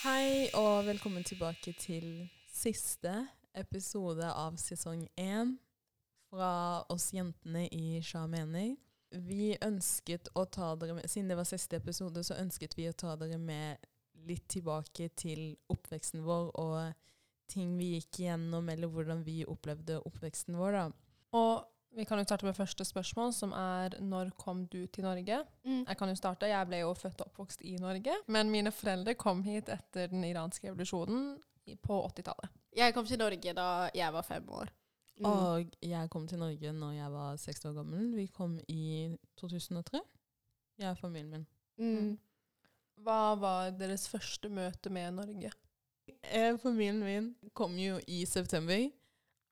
[0.00, 2.04] Hei og velkommen tilbake til
[2.48, 3.10] siste
[3.52, 5.50] episode av sesong én
[6.30, 6.52] fra
[6.88, 8.78] oss jentene i Sja mener.
[9.12, 12.96] Vi ønsket å ta dere med, Siden det var siste episode, så ønsket vi å
[12.96, 13.84] ta dere med
[14.24, 16.96] litt tilbake til oppveksten vår og
[17.52, 20.78] ting vi gikk igjennom, eller hvordan vi opplevde oppveksten vår.
[20.78, 20.86] da.
[21.36, 25.40] Og vi kan jo starte med første spørsmål, som er når kom du til Norge?
[25.64, 25.84] Mm.
[25.88, 26.46] Jeg kan jo starte.
[26.50, 30.24] Jeg ble jo født og oppvokst i Norge, men mine foreldre kom hit etter den
[30.28, 31.32] iranske revolusjonen
[31.82, 32.52] på 80-tallet.
[32.76, 34.70] Jeg kom til Norge da jeg var fem år.
[35.20, 35.26] Mm.
[35.26, 38.06] Og jeg kom til Norge når jeg var seks år gammel.
[38.16, 40.00] Vi kom i 2003.
[40.80, 41.46] Jeg og familien min.
[41.80, 42.14] Mm.
[43.04, 45.50] Hva var deres første møte med Norge?
[46.22, 48.88] Eh, Familien min kom jo i september,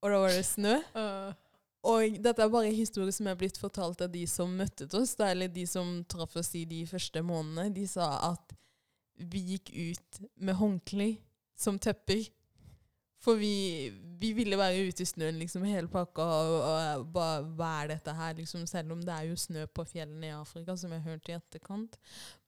[0.03, 0.79] og da var det snø.
[1.03, 1.35] Øh,
[1.87, 5.31] Og dette er bare historier som er blitt fortalt av de som møtte oss, da,
[5.31, 7.75] eller de som traff oss i de første månedene.
[7.75, 8.57] De sa at
[9.19, 11.13] vi gikk ut med håndkle
[11.59, 12.27] som tepper.
[13.19, 17.71] For vi, vi ville være ute i snøen liksom hele pakka, og, og bare hva
[17.81, 20.95] er dette her, liksom, selv om det er jo snø på fjellene i Afrika, som
[20.95, 21.99] jeg hørte i etterkant.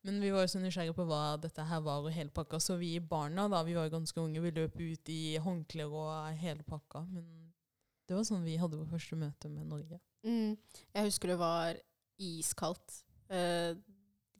[0.06, 2.78] Men vi var jo så nysgjerrige på hva dette her var og hele pakka, så
[2.78, 7.03] vi barna, da, vi var ganske unge, vi løp ut i håndklær og hele pakka.
[7.11, 7.50] Men
[8.11, 10.00] det var sånn vi hadde vårt første møte med Norge.
[10.27, 10.56] Mm.
[10.91, 11.78] Jeg husker det var
[12.20, 13.05] iskaldt.
[13.30, 13.78] Uh,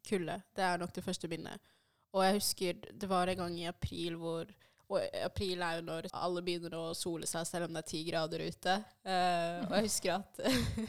[0.03, 0.35] kulde.
[0.51, 1.71] Det er nok det første minnet.
[2.11, 4.51] Og jeg husker det var en gang i april hvor
[4.91, 8.01] Og april er jo når alle begynner å sole seg selv om det er ti
[8.03, 8.73] grader ute.
[9.07, 10.41] Uh, og jeg husker at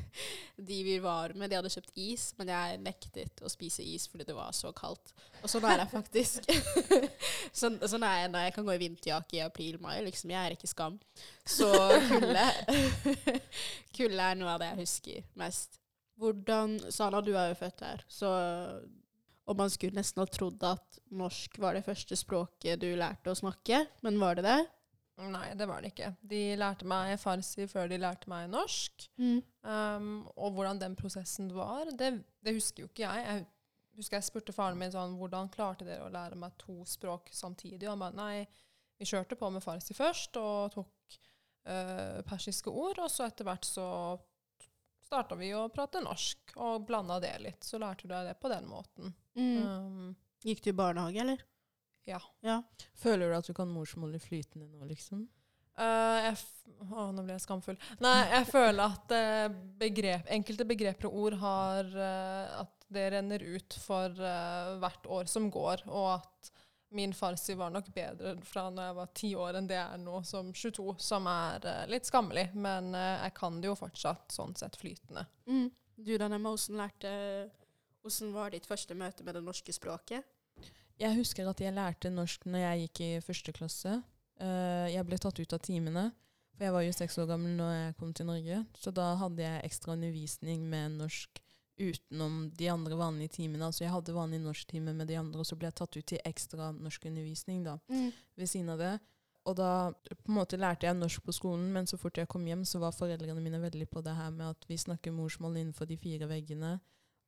[0.70, 4.26] de vi var med, de hadde kjøpt is, men jeg nektet å spise is fordi
[4.26, 5.14] det var så kaldt.
[5.42, 6.50] Og sånn er jeg faktisk.
[7.60, 9.94] sånn, sånn er jeg når jeg kan gå i vinterjakke i april-mai.
[10.08, 10.98] Liksom, jeg er ikke skam.
[11.46, 11.70] Så
[12.10, 12.48] kulde
[13.96, 15.78] Kulde er noe av det jeg husker mest.
[16.22, 18.28] Hvordan Sana, du er jo født her, så
[19.50, 23.38] Og man skulle nesten ha trodd at norsk var det første språket du lærte å
[23.38, 24.60] snakke, men var det det?
[25.30, 26.12] nei, det var det ikke.
[26.26, 29.06] De lærte meg farsi før de lærte meg norsk.
[29.62, 33.26] Um, og hvordan den prosessen var, det, det husker jo ikke jeg.
[33.28, 37.30] Jeg husker jeg spurte faren min sånn, hvordan klarte dere å lære meg to språk
[37.34, 37.84] samtidig.
[37.86, 38.46] Og han ba nei,
[38.98, 41.18] vi kjørte på med farsi først og tok
[41.68, 43.86] uh, persiske ord, og så etter hvert så
[45.12, 47.62] starta vi å prate norsk og blanda det litt.
[47.66, 49.12] Så lærte du deg det på den måten.
[49.36, 49.60] Mm.
[49.60, 51.44] Um, Gikk du i barnehage, eller?
[52.08, 52.18] ja.
[52.42, 52.62] Ja.
[52.98, 55.26] Føler du at du kan morsmålet flytende nå, liksom?
[55.78, 56.48] Uh, jeg f
[56.82, 57.78] å, nå ble jeg skamfull.
[58.02, 63.40] Nei, jeg føler at uh, begrep, enkelte begreper og ord har uh, At det renner
[63.40, 64.12] ut for
[64.82, 66.50] hvert år som går, og at
[66.92, 70.02] min farsi var nok bedre fra når jeg var ti år enn det jeg er
[70.02, 72.48] nå som 22, som er uh, litt skammelig.
[72.54, 75.24] Men uh, jeg kan det jo fortsatt sånn sett flytende.
[75.48, 75.68] Mm.
[75.96, 77.12] Du da, Nemma, hvordan lærte
[78.02, 80.26] Hvordan var ditt første møte med det norske språket?
[80.98, 83.92] Jeg husker at jeg lærte norsk når jeg gikk i første klasse.
[84.42, 86.08] Uh, jeg ble tatt ut av timene,
[86.56, 88.58] for jeg var jo seks år gammel når jeg kom til Norge.
[88.74, 91.41] Så da hadde jeg ekstra undervisning med norsk
[91.78, 93.64] utenom de andre vanlige timene.
[93.64, 96.18] Altså jeg hadde vanlig norsktime med de andre, og så ble jeg tatt ut til
[96.24, 97.78] ekstra norskundervisning da,
[98.36, 98.92] ved siden av det.
[99.44, 102.44] Og da på en måte lærte jeg norsk på skolen, men så fort jeg kom
[102.46, 105.86] hjem, så var foreldrene mine veldig på det her med at vi snakker morsmål innenfor
[105.90, 106.76] de fire veggene.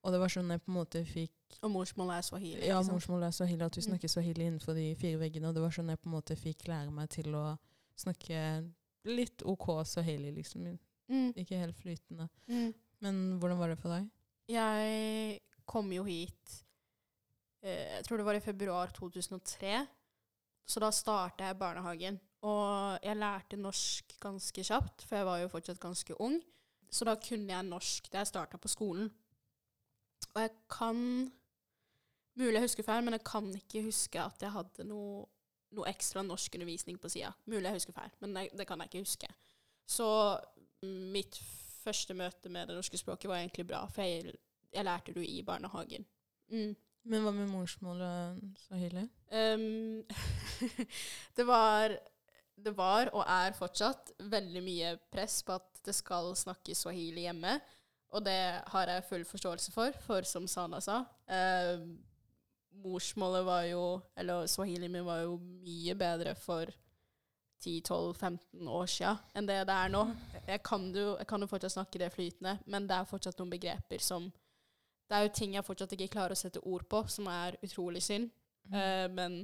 [0.04, 1.32] Og det var sånn jeg på en måte fikk
[1.64, 2.66] Og morsmålet er swahili.
[2.68, 3.88] ja, morsmålet er swahili, at vi Mm.
[3.88, 5.48] snakker swahili innenfor de fire veggene.
[5.48, 7.58] Og det var sånn jeg på en måte fikk lære meg til å
[7.96, 8.70] snakke
[9.06, 10.78] litt OK swahili, liksom.
[11.08, 11.32] Mm.
[11.34, 12.28] Ikke helt flytende.
[12.48, 12.74] Mm.
[13.00, 14.10] Men hvordan var det for deg?
[14.50, 16.56] Jeg kom jo hit
[17.64, 19.78] eh, Jeg tror det var i februar 2003.
[20.64, 22.18] Så da starta jeg barnehagen.
[22.44, 26.36] Og jeg lærte norsk ganske kjapt, for jeg var jo fortsatt ganske ung.
[26.92, 29.08] Så da kunne jeg norsk da jeg starta på skolen.
[30.34, 31.00] Og jeg kan
[32.34, 35.20] Mulig jeg husker feil, men jeg kan ikke huske at jeg hadde noe,
[35.70, 37.28] noe ekstra norskundervisning på sida.
[37.46, 39.28] Mulig jeg husker feil, men det, det kan jeg ikke huske.
[39.86, 40.08] Så
[40.82, 41.38] mitt
[41.84, 44.34] første møte med det norske språket var egentlig bra, for jeg,
[44.74, 46.06] jeg lærte det jo i barnehagen.
[46.52, 46.74] Mm.
[47.04, 49.04] Men hva med morsmålet swahili?
[49.28, 50.04] Um,
[51.36, 51.98] det var
[52.54, 57.58] Det var, og er fortsatt, veldig mye press på at det skal snakkes swahili hjemme.
[58.14, 61.82] Og det har jeg full forståelse for, for som Sana sa eh,
[62.84, 63.82] Morsmålet var jo
[64.16, 66.70] Eller swahili min var jo mye bedre for
[67.64, 70.02] 10-12-15 år siden enn det det er nå.
[70.46, 73.52] Jeg kan, jo, jeg kan jo fortsatt snakke det flytende, men det er fortsatt noen
[73.54, 74.32] begreper som
[75.08, 78.00] Det er jo ting jeg fortsatt ikke klarer å sette ord på, som er utrolig
[78.02, 78.30] synd.
[78.72, 79.42] Eh, men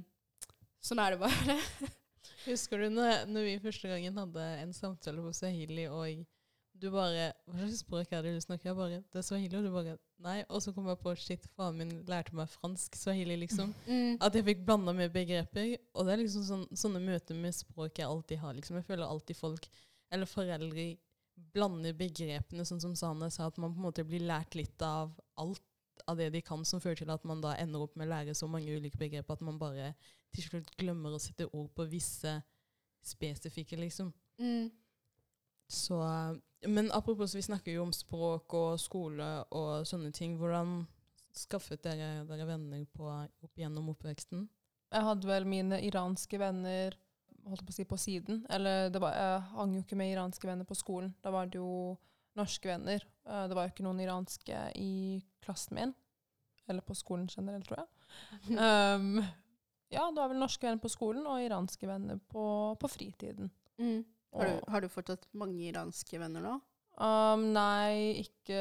[0.80, 1.56] sånn er det bare.
[2.48, 6.24] Husker du når, når vi første gangen hadde en samtale på swahili, og
[6.80, 8.70] du bare Hva slags språk er det du snakker?
[8.70, 11.46] Jeg bare Det er swahili, og du bare Nei, og så kom jeg på shit,
[11.56, 13.72] faren min lærte meg fransk, swahili, liksom.
[13.86, 14.18] Mm.
[14.20, 15.78] At jeg fikk blanda med begreper.
[15.94, 18.58] Og det er liksom sånn, sånne møter med språk jeg alltid har.
[18.58, 18.76] liksom.
[18.76, 19.70] Jeg føler alltid folk,
[20.12, 20.86] eller foreldre,
[21.54, 25.14] blander begrepene, sånn som Sane sa, at man på en måte blir lært litt av
[25.40, 25.64] alt
[26.08, 28.34] av det de kan, som fører til at man da ender opp med å lære
[28.36, 29.92] så mange ulike begreper at man bare
[30.34, 32.36] til slutt glemmer å sette ord på visse
[33.04, 34.12] spesifikke, liksom.
[34.40, 34.70] Mm.
[35.70, 35.96] Så,
[36.66, 40.36] men apropos, vi snakker jo om språk og skole og sånne ting.
[40.40, 40.82] Hvordan
[41.36, 44.48] skaffet dere dere venner på, opp gjennom oppveksten?
[44.90, 46.96] Jeg hadde vel mine iranske venner
[47.46, 48.44] holdt på å si på siden.
[48.52, 51.12] Eller det var, jeg hang jo ikke med iranske venner på skolen.
[51.22, 51.96] Da var det jo
[52.38, 53.04] norske venner.
[53.26, 55.94] Eh, Det var jo ikke noen iranske i klassen min.
[56.68, 57.88] Eller på skolen generelt, tror jeg.
[58.54, 59.22] Um,
[59.94, 62.44] ja, det var vel norske venner på skolen og iranske venner på,
[62.78, 63.50] på fritiden.
[63.80, 64.04] Mm.
[64.32, 66.58] Har, du, har du fortsatt mange iranske venner nå?
[67.00, 68.60] Um, nei, ikke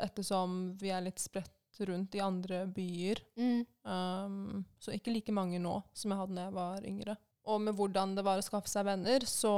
[0.00, 3.20] ettersom vi er litt spredt rundt i andre byer.
[3.36, 3.64] Mm.
[3.82, 7.18] Um, så ikke like mange nå som jeg hadde da jeg var yngre.
[7.50, 9.54] Og med hvordan det var å skaffe seg venner, så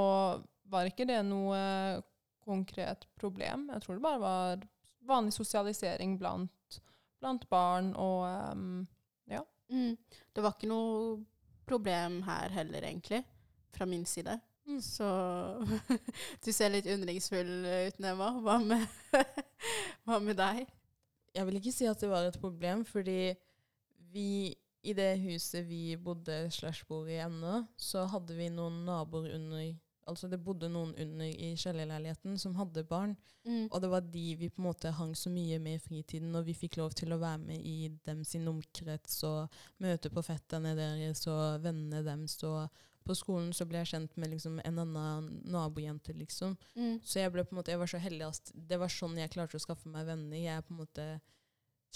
[0.67, 1.61] var ikke det noe
[2.47, 3.69] konkret problem.
[3.75, 4.67] Jeg tror det bare var
[5.07, 6.81] vanlig sosialisering blant,
[7.23, 8.87] blant barn og um,
[9.71, 9.97] Mm.
[10.33, 11.25] Det var ikke noe
[11.67, 13.23] problem her heller, egentlig,
[13.75, 14.39] fra min side.
[14.67, 14.81] Mm.
[14.83, 15.09] Så
[16.45, 17.53] du ser litt undringsfull
[17.87, 18.33] ut, Neva.
[18.43, 18.87] Hva med,
[20.07, 20.67] hva med deg?
[21.37, 23.35] Jeg vil ikke si at det var et problem, fordi
[24.13, 24.55] vi
[24.87, 29.75] i det huset vi bodde slash bor i ennå, så hadde vi noen naboer under
[30.07, 33.17] Altså det bodde noen under i kjellerleiligheten som hadde barn.
[33.43, 33.65] Mm.
[33.73, 36.47] Og det var de vi på en måte hang så mye med i fritiden, og
[36.47, 40.77] vi fikk lov til å være med i dem sin omkrets og møte på fetterne
[40.79, 42.39] deres og vennene deres.
[42.47, 42.71] Og
[43.07, 46.57] på skolen så ble jeg kjent med liksom en annen nabojente, liksom.
[46.75, 46.99] Mm.
[47.07, 49.31] Så jeg ble på en måte, jeg var så heldig at det var sånn jeg
[49.35, 50.37] klarte å skaffe meg venner.
[50.37, 51.07] Jeg på en måte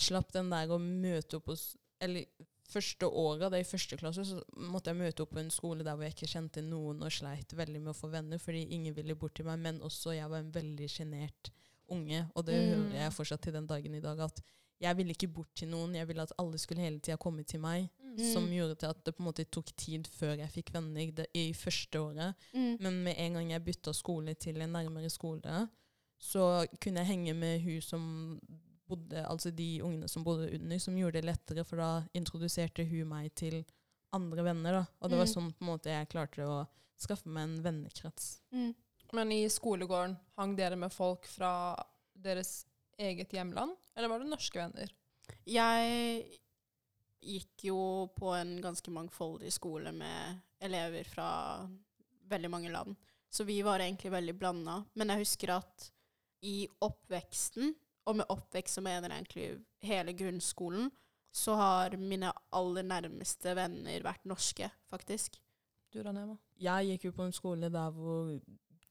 [0.00, 2.24] slapp den der å møte opp hos Eller
[2.70, 5.96] første året, da i første klasse, så måtte jeg møte opp på en skole der
[5.98, 9.16] hvor jeg ikke kjente noen og sleit veldig med å få venner, fordi ingen ville
[9.18, 9.58] bort til meg.
[9.60, 11.50] Men også jeg var en veldig sjenert
[11.90, 12.70] unge, og det Mm.
[12.70, 14.18] hører jeg fortsatt til den dagen i dag.
[14.20, 14.40] At
[14.80, 15.94] jeg ville ikke bort til noen.
[15.94, 17.90] Jeg ville at alle skulle hele tida komme til meg.
[18.32, 18.52] Som Mm.
[18.56, 21.52] gjorde til at det på en måte tok tid før jeg fikk venner det, i
[21.52, 22.34] første året.
[22.52, 22.76] Mm.
[22.80, 25.68] Men med en gang jeg bytta skole til en nærmere skole,
[26.18, 28.40] så kunne jeg henge med hun som
[28.88, 33.06] bodde, altså de ungene som bodde under, som gjorde det lettere, for da introduserte hun
[33.08, 33.64] meg til
[34.12, 34.72] andre venner.
[34.72, 34.84] da.
[35.00, 35.34] Og det var Mm.
[35.34, 36.66] sånn på en måte jeg klarte å
[36.98, 38.40] skaffe meg en vennekrets.
[38.52, 38.74] Mm.
[39.12, 41.76] Men i skolegården, hang dere med folk fra
[42.20, 42.64] deres
[43.00, 44.92] eget hjemland, eller var det norske venner?
[45.48, 46.24] Jeg
[47.20, 47.80] gikk jo
[48.16, 51.30] på en ganske mangfoldig skole med elever fra
[52.30, 52.96] veldig mange land.
[53.30, 54.80] Så vi var egentlig veldig blanda.
[54.98, 55.90] Men jeg husker at
[56.46, 57.74] i oppveksten,
[58.08, 59.48] og med oppvekst så mener jeg egentlig
[59.86, 60.90] hele grunnskolen,
[61.30, 65.38] så har mine aller nærmeste venner vært norske, faktisk.
[65.92, 66.34] Du, Ranema?
[66.58, 68.32] Jeg gikk jo på en skole der hvor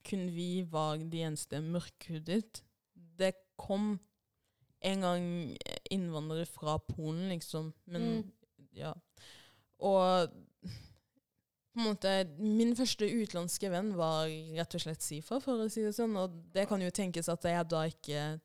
[0.06, 2.62] kun vi var de eneste mørkhudet.
[2.94, 3.92] Det kom
[4.80, 5.24] en gang
[5.92, 7.72] innvandrere fra Polen, liksom.
[7.86, 8.32] Men Mm.
[8.78, 8.94] ja.
[9.80, 10.30] Og
[11.70, 14.26] på en måte Min første utenlandske venn var
[14.56, 16.16] rett og slett Sifa, for å si det sånn.
[16.18, 18.40] Og det kan jo tenkes at jeg da ikke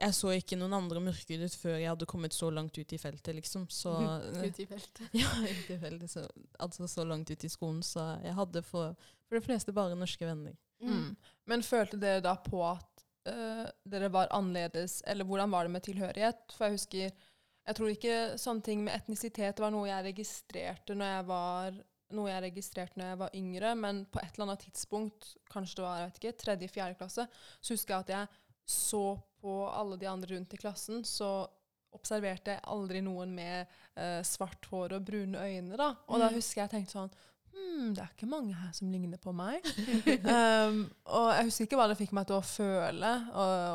[0.00, 3.34] Jeg så ikke noen andre mørkhudet før jeg hadde kommet så langt ut i feltet,
[3.36, 3.68] liksom.
[3.70, 3.92] Så
[4.44, 5.04] ut i feltet.
[5.22, 6.10] ja, ut i feltet.
[6.10, 6.26] så,
[6.58, 8.94] altså så langt ut i skolen, så jeg hadde for,
[9.28, 10.56] for de fleste bare norske venner.
[10.82, 11.14] Mm.
[11.46, 12.93] Men følte dere da på at
[13.26, 16.52] eh, dere var annerledes, eller hvordan var det med tilhørighet?
[16.52, 17.12] For jeg husker
[17.66, 21.78] Jeg tror ikke sånne ting med etnisitet var noe jeg registrerte når jeg var
[22.12, 25.84] noe jeg registrerte når jeg var yngre, men på et eller annet tidspunkt, kanskje det
[25.86, 27.24] var jeg vet ikke, tredje-fjerde klasse,
[27.60, 28.28] så husker jeg at jeg
[28.66, 29.00] så
[29.40, 31.48] på alle de andre rundt i klassen, så
[31.96, 33.66] observerte jeg aldri noen med
[33.96, 35.76] eh, svart hår og brune øyne.
[35.80, 35.94] da.
[36.08, 36.34] Og da Mm.
[36.34, 37.10] husker jeg tenkte sånn
[37.54, 39.64] Hm, det er ikke mange her som ligner på meg.
[40.26, 43.12] um, og jeg husker ikke hva det fikk meg til å føle,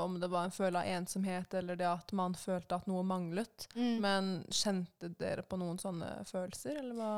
[0.04, 3.70] om det var en følelse av ensomhet eller det at man følte at noe manglet.
[3.76, 3.94] Mm.
[4.04, 7.14] Men kjente dere på noen sånne følelser, eller hva?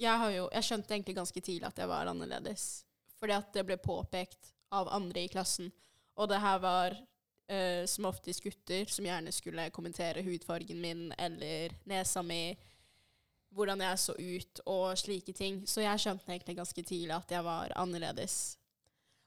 [0.00, 2.66] jeg, har jo, jeg skjønte egentlig ganske tidlig at jeg var annerledes.
[3.20, 5.70] Fordi at det ble påpekt av andre i klassen.
[6.20, 11.76] Og det her var uh, som oftest gutter som gjerne skulle kommentere hudfargen min eller
[11.90, 12.54] nesa mi,
[13.54, 15.62] hvordan jeg så ut og slike ting.
[15.66, 18.56] Så jeg skjønte egentlig ganske tidlig at jeg var annerledes.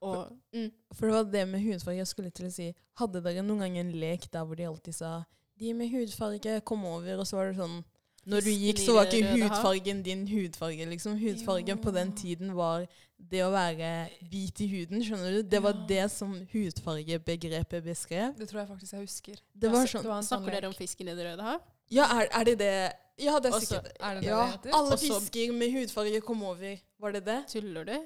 [0.04, 2.70] Og mm, For det var det med hudfarge jeg skulle til å si.
[3.00, 5.24] Hadde dere noen gang en lek der hvor de alltid sa
[5.60, 7.84] 'De med hudfarge, kom over', og så var det sånn
[8.26, 11.18] Når du gikk, så var ikke hudfargen din hudfarge, liksom.
[11.20, 12.88] Hudfargen på den tiden var
[13.20, 15.42] det å være hvit i huden, skjønner du?
[15.44, 15.86] Det var Ja.
[15.88, 18.34] det som hudfargebegrepet beskrev.
[18.38, 19.36] Det tror jeg faktisk jeg husker.
[19.54, 20.02] Det var sånn.
[20.04, 21.62] Det var sånn Snakker dere om fisken i det røde hav?
[21.92, 24.52] Ja, er, er det det Ja, det er Også- sikkert Er det det Ja, det
[24.52, 24.72] heter?
[24.78, 26.78] alle Også- fisker med hudfarge kom over.
[27.00, 27.46] Var det det?
[27.48, 27.98] Tuller du?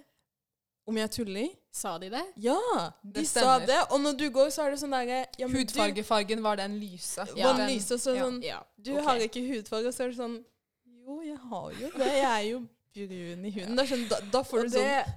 [0.88, 1.50] Om jeg tuller?
[1.72, 2.24] Sa de det?
[2.38, 2.58] Ja,
[3.04, 3.78] de Det sa det.
[3.92, 7.28] Og når du går, så er det sånn derre ja, Hudfargefargen var den lyse.
[7.36, 7.48] Ja.
[7.52, 8.60] var Den- lyse, så sånn Ja.
[8.82, 9.04] Du okay.
[9.04, 10.44] har ikke hudfarge, og så er det sånn
[10.86, 12.06] Jo, jeg har jo det.
[12.06, 12.60] Jeg er jo
[12.94, 13.78] brun i huden.
[13.88, 15.14] Sånn, da, da får Og du det, sånn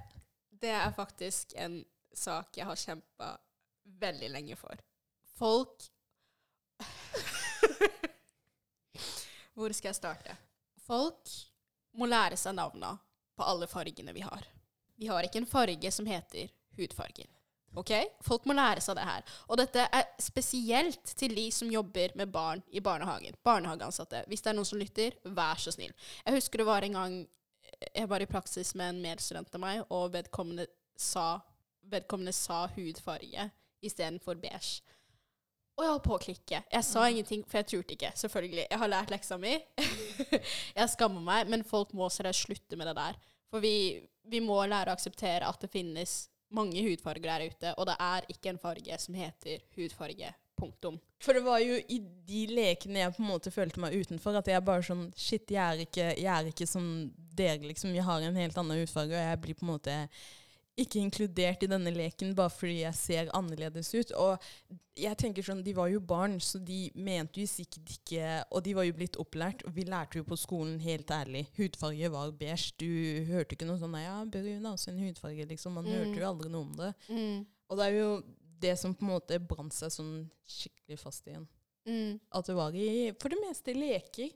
[0.61, 3.37] det er faktisk en sak jeg har kjempa
[3.99, 4.73] veldig lenge for.
[5.37, 5.89] Folk
[9.57, 10.37] Hvor skal jeg starte?
[10.85, 11.35] Folk
[11.97, 12.95] må lære seg navna
[13.37, 14.47] på alle fargene vi har.
[14.95, 17.29] Vi har ikke en farge som heter hudfargen.
[17.79, 17.91] Ok?
[18.23, 19.27] Folk må lære seg det her.
[19.47, 23.37] Og dette er spesielt til de som jobber med barn i barnehagen.
[23.43, 24.25] Barnehageansatte.
[24.27, 25.93] Hvis det er noen som lytter, vær så snill.
[26.25, 27.21] Jeg husker det var en gang
[27.95, 30.67] jeg var i praksis med en medstudent av meg, og vedkommende
[30.99, 31.39] sa,
[31.89, 33.47] vedkommende sa hudfarge
[33.81, 34.83] istedenfor beige.
[35.77, 36.63] Og jeg holdt på å klikke.
[36.71, 38.11] Jeg sa ingenting, for jeg turte ikke.
[38.19, 38.65] Selvfølgelig.
[38.67, 39.53] Jeg har lært leksa mi.
[40.79, 43.17] jeg skammer meg, men folk må seriøst slutte med det der.
[43.51, 43.73] For vi,
[44.31, 46.19] vi må lære å akseptere at det finnes
[46.51, 50.33] mange hudfarger der ute, og det er ikke en farge som heter hudfarge.
[50.61, 50.99] Punktum.
[51.23, 51.95] For det var jo i
[52.27, 55.61] de lekene jeg på en måte følte meg utenfor, at jeg bare sånn Shit, jeg
[55.63, 56.85] er ikke, jeg er ikke som
[57.33, 57.95] dere, liksom.
[57.97, 59.95] Jeg har en helt annen hudfarge, og jeg blir på en måte
[60.79, 64.11] ikke inkludert i denne leken bare fordi jeg ser annerledes ut.
[64.17, 64.39] Og
[64.97, 68.73] jeg tenker sånn, de var jo barn, så de mente jo sikkert ikke Og de
[68.77, 72.71] var jo blitt opplært, og vi lærte jo på skolen, helt ærlig, hudfarge var beige.
[72.79, 72.87] Du
[73.31, 75.73] hørte ikke noe sånn Ja, brun er også en hudfarge, liksom.
[75.73, 75.91] Man Mm.
[75.91, 76.93] hørte jo aldri noe om det.
[77.09, 77.45] Mm.
[77.69, 78.23] Og det er jo
[78.61, 81.47] det som på en måte brant seg sånn skikkelig fast igjen.
[81.87, 82.19] Mm.
[82.31, 84.29] At det var i, for det meste leker.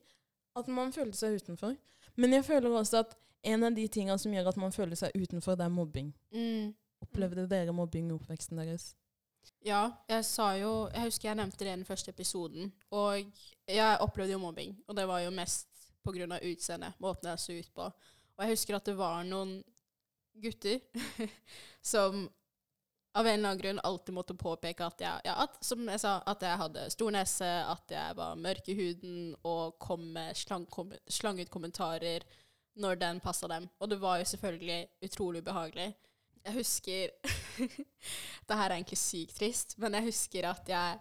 [0.56, 1.76] At man følte seg utenfor.
[2.18, 3.16] Men jeg føler også at
[3.46, 6.12] en av de tingene som gjør at man føler seg utenfor, det er mobbing.
[6.34, 6.74] Mm.
[7.06, 8.94] Opplevde dere mobbing i oppveksten deres?
[9.66, 12.72] Ja, jeg sa jo Jeg husker jeg nevnte det i den første episoden.
[12.92, 13.26] Og
[13.70, 14.76] jeg opplevde jo mobbing.
[14.88, 15.70] Og det var jo mest
[16.06, 16.40] pga.
[16.42, 16.98] utseendet.
[17.00, 17.90] Måten jeg så ut på.
[18.36, 19.60] Og jeg husker at det var noen
[20.42, 20.82] gutter
[21.94, 22.28] som
[23.16, 26.18] av en eller annen grunn alltid måtte påpeke at jeg, ja, at, som jeg sa,
[26.28, 30.66] at jeg hadde stor nese, at jeg var mørk i huden, og kom med slang,
[30.68, 31.40] kom, slang
[32.76, 33.70] når den passa dem.
[33.80, 35.94] Og det var jo selvfølgelig utrolig ubehagelig.
[36.46, 37.10] Jeg husker
[38.48, 41.00] Det her er egentlig sykt trist, men jeg husker at jeg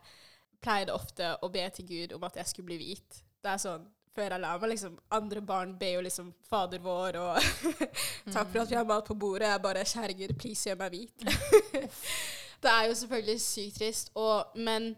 [0.64, 3.20] pleide ofte å be til Gud om at jeg skulle bli hvit.
[3.44, 7.18] Det er sånn før jeg la meg, liksom Andre barn ber jo liksom Fader vår
[7.18, 7.38] og
[8.34, 9.50] Takk for at vi har mat på bordet.
[9.50, 11.26] Jeg bare Kjære Gud, please gjør meg hvit.
[12.62, 14.94] det er jo selvfølgelig sykt trist, og Men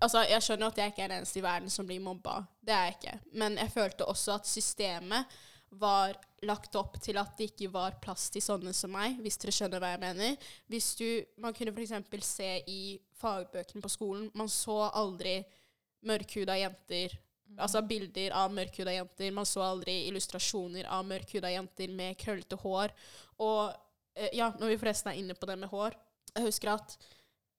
[0.00, 2.40] Altså, jeg skjønner at jeg ikke er den eneste i verden som blir mobba.
[2.64, 3.16] Det er jeg ikke.
[3.42, 5.40] Men jeg følte også at systemet
[5.70, 6.16] var
[6.48, 9.82] lagt opp til at det ikke var plass til sånne som meg, hvis dere skjønner
[9.82, 10.48] hva jeg mener.
[10.72, 11.06] Hvis du,
[11.38, 12.26] Man kunne f.eks.
[12.26, 15.40] se i fagbøkene på skolen Man så aldri
[16.08, 17.14] mørkhuda jenter.
[17.58, 19.30] Altså bilder av mørkhuda jenter.
[19.36, 22.94] Man så aldri illustrasjoner av mørkhuda jenter med krøllete hår.
[23.44, 23.70] Og
[24.16, 25.96] eh, ja, når vi forresten er inne på det med hår
[26.34, 26.96] Jeg husker at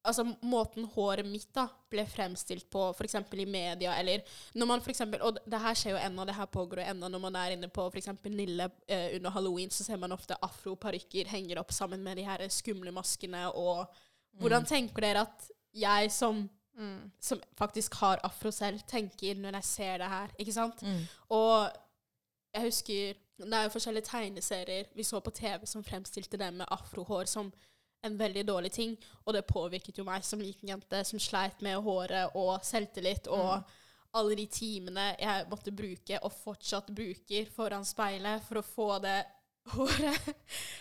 [0.04, 3.16] altså, måten håret mitt da ble fremstilt på, f.eks.
[3.34, 6.82] i media, eller når man eksempel, Og det her skjer jo ennå, det her pågår
[6.82, 8.10] jo ennå når man er inne på f.eks.
[8.24, 12.48] Nille eh, under halloween, så ser man ofte afroparykker henger opp sammen med de her
[12.50, 13.48] skumle maskene.
[13.52, 13.86] Og
[14.40, 17.12] hvordan tenker dere at jeg som, Mm.
[17.20, 20.30] som faktisk har afro selv, tenker når jeg ser det her?
[20.40, 20.82] Ikke sant?
[20.82, 21.02] Mm.
[21.30, 21.68] Og
[22.54, 26.66] jeg husker Det er jo forskjellige tegneserier vi så på TV som fremstilte det med
[26.72, 27.52] afrohår som
[28.02, 28.96] en veldig dårlig ting.
[29.26, 33.62] Og det påvirket jo meg som liten jente som sleit med håret og selvtillit og
[34.18, 39.20] alle de timene jeg måtte bruke, og fortsatt bruker, foran speilet for å få det
[39.76, 40.32] håret,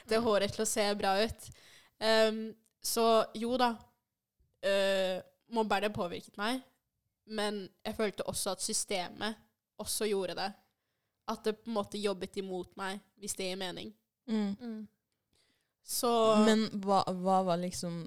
[0.09, 1.47] det håret til å se bra ut.
[2.01, 2.41] Um,
[2.83, 3.75] så jo da,
[4.67, 5.21] uh,
[5.55, 6.63] mobberne påvirket meg,
[7.31, 9.39] men jeg følte også at systemet
[9.81, 10.51] også gjorde det.
[11.31, 13.93] At det på en måte jobbet imot meg, hvis det gir mening.
[14.27, 14.57] Mm.
[14.59, 14.81] Mm.
[15.91, 16.11] Så
[16.47, 18.05] Men hva, hva var liksom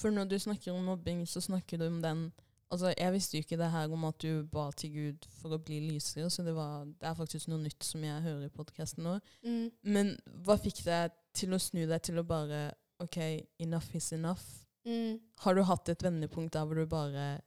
[0.00, 2.28] For når du snakker om mobbing, så snakker du om den
[2.70, 5.58] Altså, Jeg visste jo ikke det her om at du ba til Gud for å
[5.64, 9.04] bli lysere, så det, var, det er faktisk noe nytt som jeg hører i podkasten
[9.08, 9.14] nå.
[9.44, 10.10] mm, Men
[10.44, 12.66] hva fikk deg til å snu deg til å bare
[13.00, 13.16] OK,
[13.64, 14.44] enough is enough?
[14.84, 15.16] mm,
[15.46, 17.38] Har du hatt et vendepunkt der hvor du bare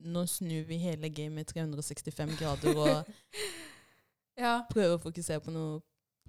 [0.00, 3.10] Nå snur vi hele gamet 365 grader og
[4.40, 4.60] Ja.
[4.70, 5.80] prøver å fokusere på noe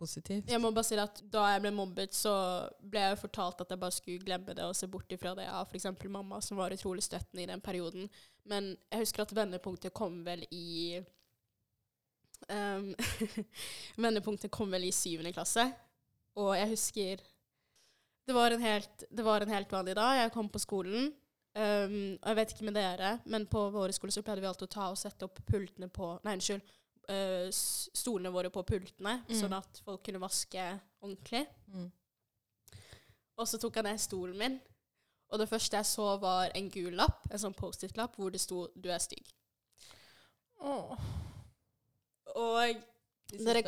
[0.01, 0.50] positivt.
[0.50, 2.34] Jeg må bare si at Da jeg ble mobbet, så
[2.81, 5.70] ble jeg fortalt at jeg bare skulle glemme det og se bort ifra det av
[5.70, 5.88] f.eks.
[6.10, 8.10] mamma, som var utrolig støttende i den perioden.
[8.50, 11.00] Men jeg husker at vendepunktet kom vel i
[12.50, 12.91] um,
[14.05, 15.67] Vendepunktet kom vel i syvende klasse.
[16.41, 17.24] Og jeg husker
[18.27, 20.22] det var, helt, det var en helt vanlig dag.
[20.22, 21.12] Jeg kom på skolen.
[21.51, 24.70] Um, og jeg vet ikke med dere, men på våre skoler så pleide vi alltid
[24.70, 26.62] å ta og sette opp pultene på Nei, unnskyld.
[27.12, 29.36] Uh, stolene våre på pultene, Mm.
[29.36, 31.41] sånn at folk kunne vaske ordentlig.
[31.68, 31.91] Mm.
[33.38, 34.60] Og så tok jeg ned stolen min,
[35.30, 38.68] og det første jeg så, var en gul lapp, en sånn Post-It-lapp, hvor det sto
[38.80, 39.34] 'Du er stygg'.
[40.62, 40.98] Åh.
[42.36, 42.75] Og
[43.32, 43.63] Dere-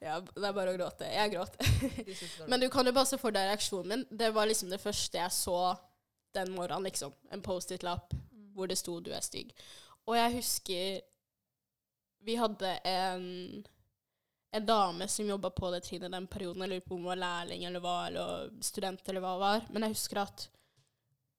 [0.00, 1.04] ja, det er bare å gråte.
[1.10, 1.56] Jeg gråt.
[2.48, 4.04] Men du kan jo bare se for deg reaksjonen min.
[4.18, 5.76] Det var liksom det første jeg så
[6.34, 7.12] den morgenen, liksom.
[7.32, 8.14] En Post-It-lapp
[8.54, 9.50] hvor det sto 'Du er stygg'.
[10.06, 11.00] Og jeg husker
[12.28, 13.64] vi hadde en,
[14.52, 16.60] en dame som jobba på det trinnet den perioden.
[16.66, 19.64] Jeg lurer på om hun var lærling eller hva, eller student eller hva det var.
[19.72, 20.44] Men jeg husker at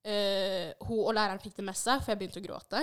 [0.10, 2.82] uh, hun og læreren fikk det med seg, for jeg begynte å gråte.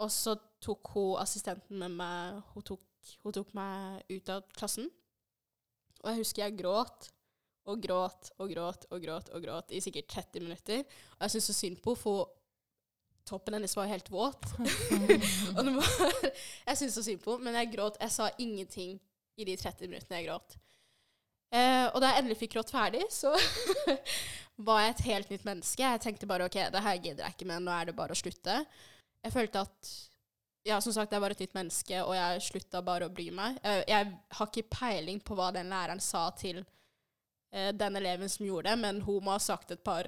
[0.00, 2.86] Og så tok hun assistenten med meg Hun tok,
[3.24, 4.86] hun tok meg ut av klassen.
[6.04, 7.10] Og jeg husker jeg gråt
[7.70, 10.86] og gråt og gråt og gråt og gråt i sikkert 30 minutter.
[11.18, 12.30] Og jeg syntes så synd på henne, for
[13.30, 14.50] toppen hennes var helt våt.
[15.56, 16.16] og det var,
[16.66, 18.00] jeg syntes så synd på henne, men jeg gråt.
[18.02, 18.98] Jeg sa ingenting
[19.40, 20.58] i de 30 minuttene jeg gråt.
[21.50, 23.32] Eh, og da jeg endelig fikk grått ferdig, så
[24.68, 25.82] var jeg et helt nytt menneske.
[25.82, 28.20] Jeg tenkte bare OK, det her gidder jeg ikke med, nå er det bare å
[28.20, 28.60] slutte.
[29.20, 29.92] Jeg følte at
[30.68, 33.56] ja, som sagt, jeg var et nytt menneske, og jeg slutta bare å bry meg.
[33.64, 38.46] Eh, jeg har ikke peiling på hva den læreren sa til eh, den eleven som
[38.46, 40.06] gjorde det, men hun må ha sagt et par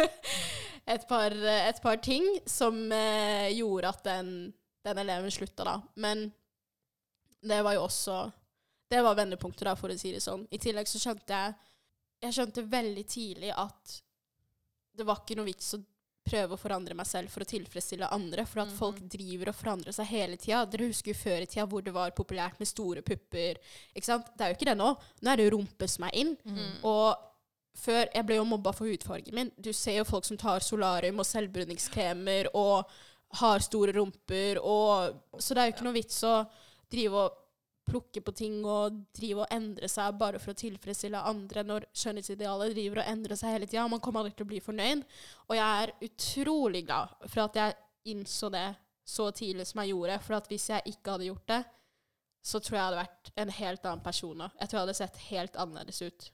[0.86, 4.52] et, par, et par ting som eh, gjorde at den,
[4.86, 5.76] den eleven slutta, da.
[5.94, 6.28] Men
[7.40, 8.30] det var jo også
[8.90, 10.42] Det var vendepunktet, da, for å si det sånn.
[10.50, 11.54] I tillegg så skjønte jeg
[12.26, 14.00] Jeg skjønte veldig tidlig at
[14.98, 15.78] det var ikke noe vits å
[16.26, 19.94] prøve å forandre meg selv for å tilfredsstille andre, for at folk driver og forandrer
[19.96, 20.64] seg hele tida.
[20.68, 23.58] Dere husker jo før i tida hvor det var populært med store pupper.
[23.94, 24.28] Ikke sant?
[24.36, 24.90] Det er jo ikke det nå.
[25.22, 26.34] Nå er det jo rumpe som er inn.
[26.44, 26.84] Mm.
[26.90, 27.29] Og
[27.80, 29.52] før Jeg ble jo mobba for hudfargen min.
[29.56, 32.90] Du ser jo folk som tar solarium og selvbruningskremer og
[33.40, 36.34] har store rumper og Så det er jo ikke noe vits å
[36.90, 37.36] drive og
[37.90, 42.74] plukke på ting og drive og endre seg bare for å tilfredsstille andre når skjønnhetsidealet
[42.74, 43.88] driver og endrer seg hele tida.
[43.90, 45.02] Man kommer aldri til å bli fornøyd.
[45.48, 47.78] Og jeg er utrolig glad for at jeg
[48.14, 48.68] innså det
[49.10, 50.18] så tidlig som jeg gjorde.
[50.26, 51.62] For hvis jeg ikke hadde gjort det,
[52.40, 54.50] så tror jeg jeg hadde vært en helt annen person nå.
[54.60, 56.30] Jeg tror jeg hadde sett helt annerledes ut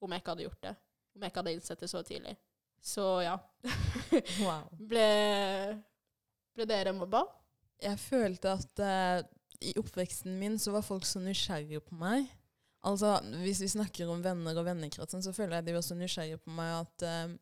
[0.00, 0.74] om jeg ikke hadde gjort det.
[1.14, 2.36] Om jeg ikke hadde innsett det så tidlig.
[2.82, 3.36] Så ja.
[4.46, 4.68] Wow.
[4.90, 5.08] ble,
[6.54, 7.24] ble dere mobba?
[7.82, 9.22] Jeg følte at uh,
[9.62, 12.28] i oppveksten min så var folk så nysgjerrige på meg.
[12.86, 16.40] Altså, Hvis vi snakker om venner og vennekretsen, så føler jeg de var så nysgjerrige
[16.42, 17.36] på meg at uh,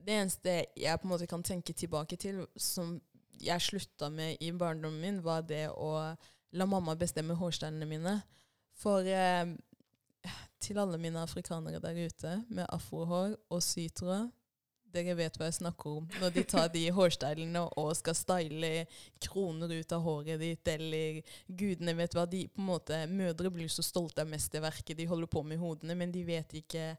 [0.00, 2.98] det eneste jeg på en måte kan tenke tilbake til, som
[3.40, 6.14] jeg slutta med i barndommen min, var det å
[6.52, 8.14] la mamma bestemme hårstylene mine.
[8.80, 9.46] For eh,
[10.60, 14.26] til alle mine afrikanere der ute med afrohår og sytere
[14.94, 16.08] dere vet hva jeg snakker om.
[16.20, 18.70] Når de tar de hårstylene og skal style
[19.22, 22.26] kroner ut av håret ditt, eller gudene vet hva.
[22.30, 25.62] De på en måte, Mødre blir så stolte av mesterverket de holder på med i
[25.62, 26.92] hodene, men de vet ikke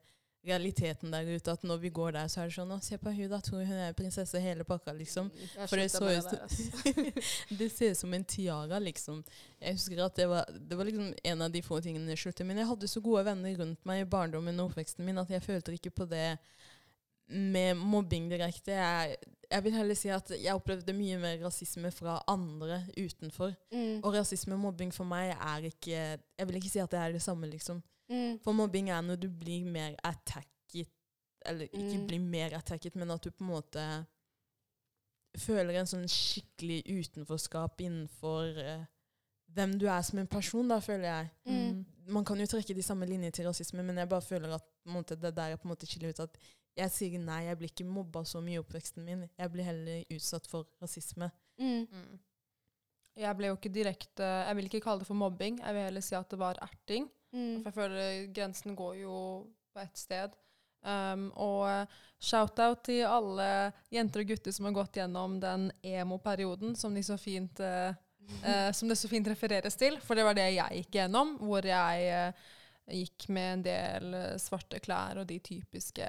[0.45, 1.51] realiteten der ute.
[1.51, 3.39] At når vi går der, så er det sånn Å, se på hun, da.
[3.45, 5.29] Tror hun er prinsesse hele pakka, liksom.
[5.67, 7.25] For det så ut det.
[7.59, 9.21] Det ser ut som en tiara, liksom.
[9.59, 12.47] Jeg husker at det var, det var liksom en av de få tingene jeg sluttet
[12.47, 15.45] Men jeg hadde så gode venner rundt meg i barndommen og oppveksten min at jeg
[15.45, 16.25] følte ikke på det
[17.31, 18.75] med mobbing direkte.
[18.75, 19.17] Jeg,
[19.51, 23.51] jeg vil heller si at jeg opplevde mye mer rasisme fra andre utenfor.
[23.73, 23.99] Mm.
[24.03, 27.11] Og rasisme og mobbing for meg er ikke Jeg vil ikke si at det er
[27.11, 27.81] det samme, liksom.
[28.09, 28.39] Mm.
[28.43, 30.87] For mobbing er når du blir mer attacket
[31.45, 32.07] Eller ikke Mm.
[32.07, 33.83] blir mer attacket, men at du på en måte
[35.41, 38.83] føler en sånn skikkelig utenforskap innenfor uh,
[39.55, 41.29] hvem du er som en person, da, føler jeg.
[41.47, 41.85] Mm.
[42.07, 45.15] Man kan jo trekke de samme linjene til rasisme, men jeg bare føler at måte,
[45.19, 46.37] det der er på en måte skiller ut at
[46.77, 49.25] jeg sier nei, jeg blir ikke mobba så mye i oppveksten min.
[49.37, 51.31] Jeg blir heller utsatt for rasisme.
[51.59, 51.87] Mm.
[51.91, 52.19] Mm.
[53.21, 55.59] Jeg ble jo ikke direkte Jeg vil ikke kalle det for mobbing.
[55.59, 57.09] Jeg vil heller si at det var erting.
[57.35, 57.59] Mm.
[57.59, 59.17] For jeg føler grensen går jo
[59.73, 60.37] på ett sted.
[60.81, 63.45] Um, og eh, shout-out til alle
[63.93, 67.93] jenter og gutter som har gått gjennom den emo-perioden som, de så fint, eh,
[68.41, 69.99] eh, som det så fint refereres til.
[70.01, 72.49] For det var det jeg gikk gjennom, hvor jeg uh,
[72.97, 76.07] gikk med en del svarte klær og de typiske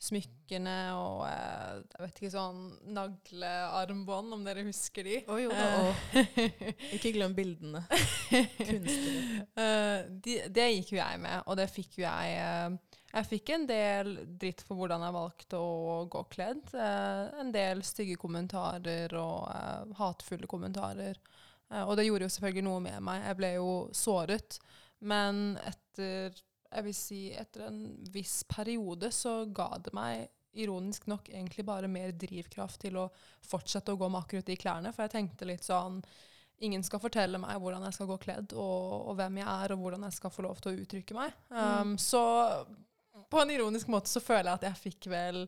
[0.00, 2.60] smykkene og eh, jeg vet ikke, sånn
[2.96, 5.18] naglearmbånd, om dere husker de.
[5.28, 5.50] Å jo.
[5.52, 7.82] Eh, Ikke glem bildene.
[8.70, 9.44] Kunstnere.
[9.60, 13.68] Eh, de, det gikk jo jeg med, og det fikk jo jeg Jeg fikk en
[13.68, 16.74] del dritt for hvordan jeg valgte å gå kledd.
[16.74, 19.50] en del stygge kommentarer og
[19.98, 21.18] hatefulle kommentarer.
[21.84, 23.24] Og det gjorde jo selvfølgelig noe med meg.
[23.26, 24.60] Jeg ble jo såret.
[25.00, 26.38] Men etter
[26.70, 27.80] jeg vil si etter en
[28.12, 33.06] viss periode så ga det meg ironisk nok egentlig bare mer drivkraft til å
[33.46, 34.92] fortsette å gå med akkurat de klærne.
[34.94, 36.02] For jeg tenkte litt sånn
[36.60, 39.80] Ingen skal fortelle meg hvordan jeg skal gå kledd, og, og hvem jeg er, og
[39.80, 41.38] hvordan jeg skal få lov til å uttrykke meg.
[41.48, 42.20] Um, Så
[43.32, 45.38] på en ironisk måte så føler jeg at jeg fikk vel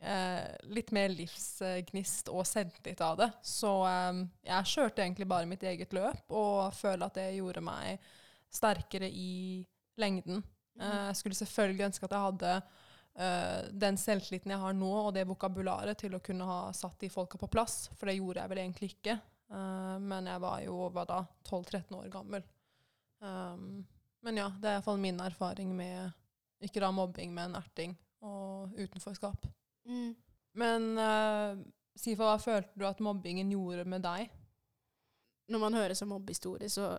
[0.00, 3.28] eh, litt mer livsgnist og selvtillit av det.
[3.44, 8.08] Så um, jeg kjørte egentlig bare mitt eget løp, og føler at det gjorde meg
[8.48, 9.60] sterkere i
[10.00, 10.42] lengden.
[10.80, 15.12] Eh, jeg skulle selvfølgelig ønske at jeg hadde eh, den selvtilliten jeg har nå, og
[15.16, 18.52] det vokabularet til å kunne ha satt de folka på plass, for det gjorde jeg
[18.52, 19.18] vel egentlig ikke.
[19.50, 22.46] Eh, men jeg var jo hva da, 12-13 år gammel.
[23.18, 23.82] Um,
[24.22, 26.12] men ja, det er iallfall min erfaring med
[26.62, 29.46] ikke da mobbing, men erting og utenforskap.
[29.88, 30.12] Mm.
[30.58, 31.58] Men uh,
[31.98, 34.30] Sifa, hva følte du at mobbingen gjorde med deg?
[35.50, 36.92] Når man hører så mobbehistorie, så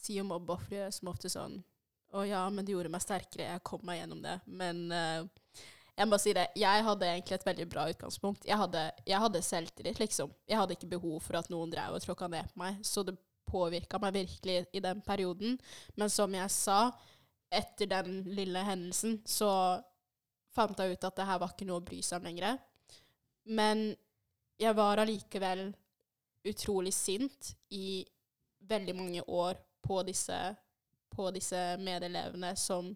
[0.00, 1.58] sier mobbeofre som ofte sånn
[2.16, 4.36] Å ja, men det gjorde meg sterkere, jeg kom meg gjennom det.
[4.46, 5.26] Men uh,
[5.96, 8.46] jeg må si det, jeg hadde egentlig et veldig bra utgangspunkt.
[8.46, 10.32] Jeg hadde, jeg hadde selvtillit, liksom.
[10.48, 12.78] Jeg hadde ikke behov for at noen drev og tråkka ned på meg.
[12.86, 15.58] Så det påvirka meg virkelig i den perioden.
[15.96, 16.78] Men som jeg sa,
[17.52, 19.50] etter den lille hendelsen, så
[20.54, 22.58] fant jeg ut at det her var ikke noe å bry seg om lenger.
[23.46, 23.88] Men
[24.60, 25.68] jeg var allikevel
[26.46, 28.04] utrolig sint i
[28.66, 30.38] veldig mange år på disse,
[31.14, 32.90] på disse medelevene som,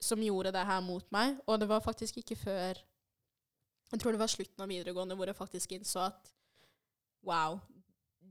[0.00, 1.38] som gjorde det her mot meg.
[1.48, 2.82] Og det var faktisk ikke før
[3.92, 6.32] Jeg tror det var slutten av videregående hvor jeg faktisk innså at
[7.26, 7.60] wow,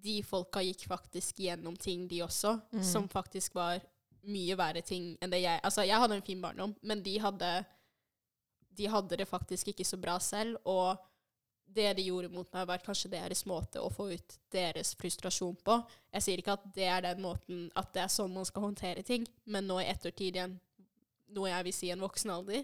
[0.05, 2.83] de folka gikk faktisk gjennom ting, de også, Mm.
[2.83, 3.79] som faktisk var
[4.25, 7.65] mye verre ting enn det jeg Altså, jeg hadde en fin barndom, men de hadde
[8.75, 10.97] De hadde det faktisk ikke så bra selv, og
[11.75, 15.75] det de gjorde mot meg, var kanskje deres måte å få ut deres frustrasjon på.
[16.15, 19.03] Jeg sier ikke at det er den måten at det er sånn man skal håndtere
[19.03, 20.55] ting, men nå i ettertid igjen,
[21.35, 22.63] noe jeg vil si en voksen alder,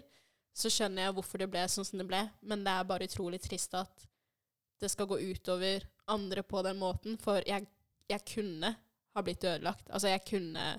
[0.56, 3.40] så skjønner jeg hvorfor det ble sånn som det ble, men det er bare utrolig
[3.44, 4.06] trist at
[4.82, 7.68] det skal gå utover andre på den måten, for jeg,
[8.10, 8.72] jeg kunne
[9.12, 9.90] ha blitt ødelagt.
[9.90, 10.72] Altså, jeg kunne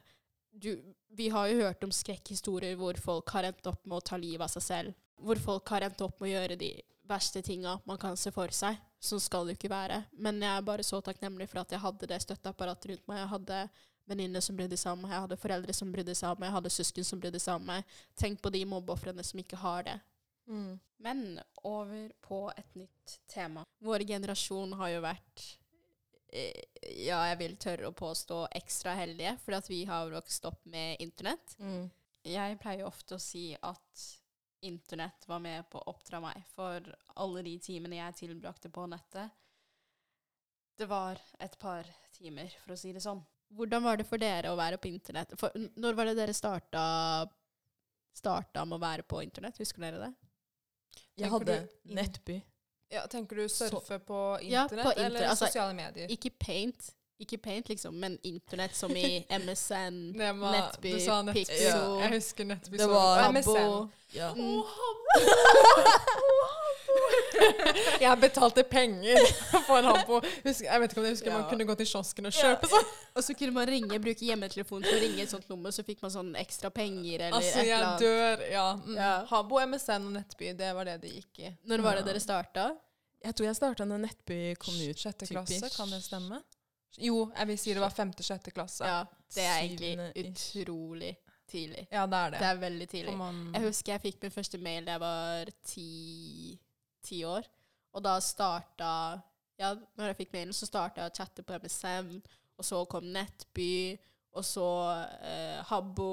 [0.52, 0.76] du,
[1.10, 4.46] Vi har jo hørt om skrekkhistorier hvor folk har endt opp med å ta livet
[4.46, 4.98] av seg selv.
[5.22, 6.72] Hvor folk har endt opp med å gjøre de
[7.08, 8.78] verste tinga man kan se for seg.
[9.04, 10.04] Sånn skal det jo ikke være.
[10.16, 13.20] Men jeg er bare så takknemlig for at jeg hadde det støtteapparatet rundt meg.
[13.24, 13.60] Jeg hadde
[14.10, 16.58] venninner som brydde seg om meg, jeg hadde foreldre som brydde seg om meg, jeg
[16.58, 17.94] hadde søsken som brydde seg om meg.
[18.20, 19.98] Tenk på de mobbeofrene som ikke har det.
[20.52, 20.80] Mm.
[21.04, 21.26] Men
[21.63, 23.63] over på et nytt tema.
[23.84, 25.46] Vår generasjon har jo vært
[26.32, 26.63] eh,
[27.06, 31.00] ja, jeg vil tørre å påstå ekstra heldige, fordi at vi har vokst opp med
[31.04, 31.56] internett.
[31.60, 31.88] Mm.
[32.28, 34.04] Jeg pleier ofte å si at
[34.63, 36.86] internett var med på å oppdra meg, for
[37.19, 39.32] alle de timene jeg tilbrakte på nettet,
[40.80, 43.21] det var et par timer, for å si det sånn.
[43.54, 45.36] Hvordan var det for dere å være på internett?
[45.38, 46.84] For, når var det dere starta,
[48.17, 49.60] starta med å være på internett?
[49.62, 50.13] Husker dere det?
[51.19, 52.39] Jeg Tenker hadde du- Nettby.
[52.93, 56.08] Ja, tenker du surfe på Ja, internett på internett, eller altså, sosiale medier?
[56.13, 56.91] Ikke paint,
[57.26, 60.00] ikke paint liksom, men internett som i MSN,
[60.40, 61.44] var- Nettby, du sa Nettby.
[61.46, 62.78] Pixo, Ja, jeg husker Nettby.
[62.78, 63.40] Det så- var og Habbo.
[63.40, 63.92] MSN.
[64.14, 64.30] Ja.
[64.38, 64.68] Oh,
[68.02, 69.18] Jeg betalte penger
[69.68, 70.20] for en Habbo.
[70.46, 71.38] Jeg vet ikke om jeg husker Ja.
[71.40, 72.86] man kunne gå til kiosken og kjøpe sånn.
[73.18, 76.02] Og så kunne man ringe, bruke hjemmetelefonen til å ringe et sånt nummer, så fikk
[76.02, 78.46] man sånn ekstra penger eller Altså, et eller jeg dør.
[78.54, 78.66] Ja.
[78.86, 78.96] Mm.
[78.98, 79.12] Ja.
[79.30, 81.52] Habbo, MSN og Nettby, det var det det gikk i.
[81.70, 82.72] Når var det dere starta?
[83.24, 85.00] Jeg tror jeg starta når Nettby kom ut.
[85.00, 86.42] Sjette klasse, kan det stemme?
[87.02, 88.86] Jo, jeg vil si det var femte-sjette klasse.
[88.86, 89.04] Ja,
[89.34, 91.14] det er egentlig utrolig
[91.50, 91.88] tidlig.
[91.92, 92.40] Ja, det er det.
[92.40, 93.16] Det er veldig tidlig.
[93.54, 95.90] Jeg husker jeg fikk min første mail da jeg var ti,
[97.04, 97.50] ti år.
[97.94, 98.94] Og da starta
[99.62, 102.16] Ja, når jeg fikk mailen, så starta jeg å chatte på MSN,
[102.58, 103.94] og så kom Nettby,
[104.34, 104.66] og så
[105.22, 106.08] eh, Habbo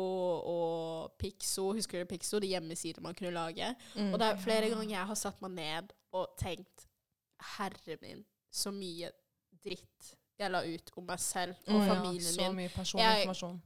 [0.45, 1.71] og Pixo.
[1.73, 2.37] Husker du Pixo?
[2.39, 3.73] De hjemmesider man kunne lage.
[3.97, 4.13] Mm.
[4.13, 6.85] Og det er flere ganger jeg har satt meg ned og tenkt
[7.57, 8.21] Herre min,
[8.53, 9.09] så mye
[9.65, 12.57] dritt jeg la ut om meg selv og Mm, familien ja, så min.
[12.57, 13.63] mye personlig Jeg- informasjon.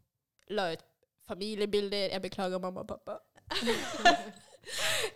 [0.50, 0.82] La ut
[1.28, 2.08] familiebilder.
[2.12, 3.18] Jeg beklager, mamma og pappa.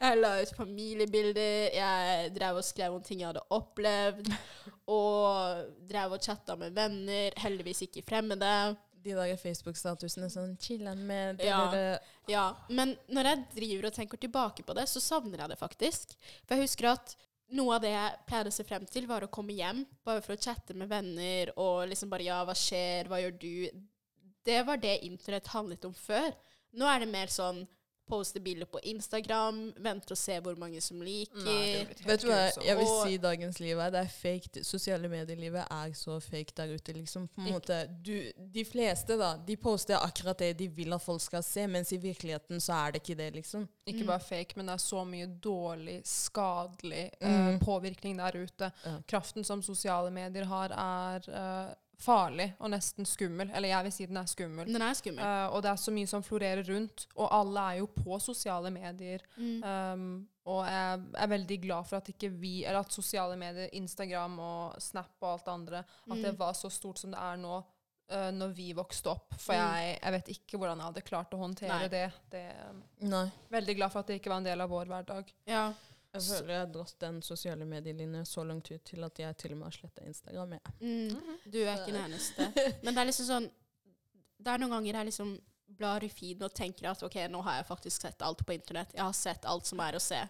[0.00, 1.70] jeg la ut familiebilder.
[1.74, 4.30] Jeg drev og skrev om ting jeg hadde opplevd.
[4.88, 7.30] Og drev og chatta med venner.
[7.36, 8.76] Heldigvis ikke fremmede.
[8.98, 11.70] de lager Facebook-statusene sånn chiller'n med Ja.
[11.70, 12.00] det.
[12.28, 16.16] Ja, men når jeg driver og tenker tilbake på det, så savner jeg det faktisk.
[16.46, 17.14] For jeg husker at
[17.56, 20.34] noe av det jeg pleide å se frem til, var å komme hjem bare for
[20.34, 23.08] å chatte med venner og liksom bare Ja, hva skjer?
[23.08, 23.84] Hva gjør du?
[24.44, 26.32] Det var det internett handlet om før.
[26.76, 27.64] Nå er det mer sånn
[28.08, 31.44] poste bilder på Instagram, vente og se hvor mange som liker.
[31.44, 34.64] Nei, Vet du hva, jeg vil si dagens liv er, det er fake.
[34.64, 36.92] Sosiale medielivet er så fake der ute.
[36.96, 37.28] liksom.
[37.36, 38.14] På en måte, du,
[38.54, 42.00] de fleste da, de poster akkurat det de vil at folk skal se, mens i
[42.02, 43.68] virkeligheten så er det ikke det, liksom.
[43.86, 44.06] Ikke Mm.
[44.06, 47.58] bare fake, men det er så mye dårlig, skadelig Mm.
[47.60, 48.72] påvirkning der ute.
[48.84, 48.96] Ja.
[49.08, 53.50] Kraften som sosiale medier har, er eh, farlig og nesten skummel.
[53.50, 54.68] Eller jeg vil si den er skummel.
[54.70, 55.24] Den er skummel.
[55.24, 58.70] Uh, og det er så mye som florerer rundt, og alle er jo på sosiale
[58.74, 59.24] medier.
[59.36, 59.56] Mm.
[59.64, 64.38] Um, og jeg er veldig glad for at ikke vi, eller at sosiale medier, Instagram
[64.40, 66.38] og Snap og alt det andre, at det Mm.
[66.38, 67.58] var så stort som det er nå,
[68.14, 69.34] uh, når vi vokste opp.
[69.36, 69.58] For Mm.
[69.74, 71.88] jeg, jeg vet ikke hvordan jeg hadde klart å håndtere Nei.
[71.88, 72.06] det.
[72.30, 73.26] det um, Nei.
[73.50, 75.34] veldig glad for at det ikke var en del av vår hverdag.
[75.46, 75.72] Ja.
[76.16, 79.52] Jeg føler jeg har dratt den sosiale medielinja så langt ut til at jeg til
[79.54, 80.56] og med har sletta Instagram.
[80.56, 80.74] Jeg.
[80.80, 81.38] Mm.
[81.44, 82.48] Du er ikke den eneste.
[82.82, 83.48] Men det er liksom sånn
[84.38, 85.32] Det er noen ganger jeg liksom
[85.78, 88.94] blar i feeden og tenker at ok, nå har jeg faktisk sett alt på internett.
[88.96, 90.20] Jeg har sett alt som er å se.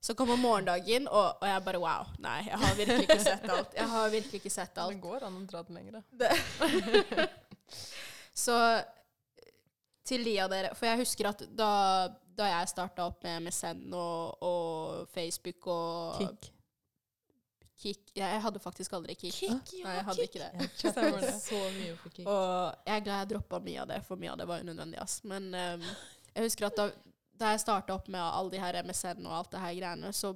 [0.00, 2.10] Så kommer morgendagen, og, og jeg bare wow.
[2.22, 3.76] Nei, jeg har virkelig ikke sett alt.
[3.76, 4.94] Jeg har virkelig ikke sett alt.
[4.94, 6.02] Det går an å dra den lengre.
[8.46, 8.56] Så
[10.06, 11.70] til de av dere For jeg husker at da,
[12.36, 16.52] da jeg starta opp med MSN og, og Facebook og Kick.
[17.76, 19.40] Kick Jeg hadde faktisk aldri Kick.
[19.44, 20.50] Nei, jeg hadde ikke det.
[20.84, 21.32] Jeg det.
[21.48, 22.28] så mye på Kick.
[22.28, 25.00] Og jeg er glad jeg droppa mye av det, for mye av det var unødvendig.
[25.02, 25.18] ass.
[25.28, 25.88] Men um,
[26.32, 26.88] jeg husker at da,
[27.36, 30.32] da jeg starta opp med alle de her MSN og alt det her greiene, så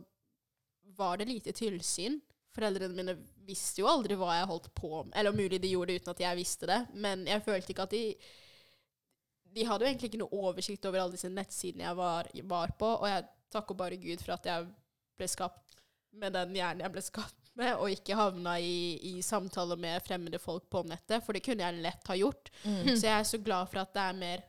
[1.01, 2.21] var det lite tilsyn.
[2.55, 5.15] Foreldrene mine visste jo aldri hva jeg holdt på med.
[5.17, 7.95] Eller mulig de gjorde det uten at jeg visste det, men jeg følte ikke at
[7.95, 8.05] de
[9.55, 12.91] De hadde jo egentlig ikke noe oversikt over alle disse nettsidene jeg var, var på,
[13.01, 14.69] og jeg takker bare Gud for at jeg
[15.19, 15.79] ble skapt
[16.21, 20.41] med den hjernen jeg ble skapt med, og ikke havna i, i samtaler med fremmede
[20.43, 22.51] folk på nettet, for det kunne jeg lett ha gjort.
[22.63, 22.95] Mm.
[22.95, 24.45] Så jeg er så glad for at det er mer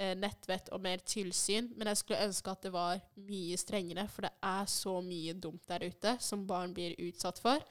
[0.00, 4.26] eh, nettvett og mer tilsyn, men jeg skulle ønske at det var mye strengere, for
[4.26, 7.62] det er så mye dumt der ute som barn blir utsatt for.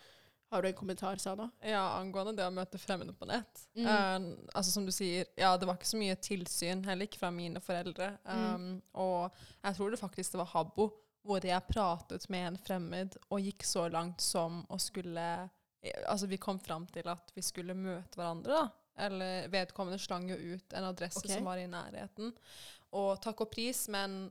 [0.50, 1.50] Har du en kommentar, Sana?
[1.62, 3.68] Ja, angående det å møte fremmede på nett.
[3.78, 3.86] Mm.
[3.86, 7.30] Eh, altså Som du sier, ja, det var ikke så mye tilsyn, heller ikke fra
[7.34, 8.16] mine foreldre.
[8.26, 8.42] Mm.
[8.56, 10.90] Um, og jeg tror det faktisk det var Habbo,
[11.30, 16.28] hvor jeg pratet med en fremmed og gikk så langt som å skulle eh, Altså,
[16.28, 19.06] vi kom fram til at vi skulle møte hverandre, da.
[19.06, 21.38] Eller vedkommende slang jo ut en adresse okay.
[21.38, 22.34] som var i nærheten.
[23.00, 24.26] Og takk og pris, men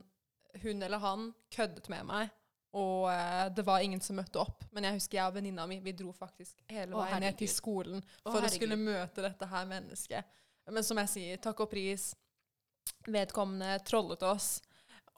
[0.61, 2.35] hun eller han køddet med meg.
[2.77, 4.63] Og uh, det var ingen som møtte opp.
[4.75, 7.49] Men jeg husker jeg og venninna mi vi dro faktisk hele Å, veien ned til
[7.49, 8.57] skolen for å herregud.
[8.59, 10.35] skulle møte dette her mennesket.
[10.69, 12.11] Men som jeg sier, takk og pris.
[13.09, 14.59] Vedkommende trollet oss,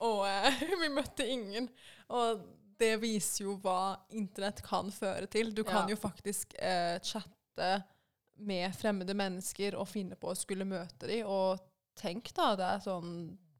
[0.01, 1.67] og uh, vi møtte ingen.
[2.15, 2.41] Og
[2.81, 5.51] det viser jo hva internett kan føre til.
[5.53, 5.93] Du kan Ja.
[5.93, 7.83] jo faktisk uh, chatte
[8.41, 11.27] med fremmede mennesker og finne på å skulle møte dem.
[11.29, 11.59] Og
[11.99, 13.11] tenk da, det er sånn